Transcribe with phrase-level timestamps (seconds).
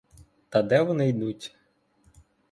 [0.49, 1.55] Та де вони йдуть.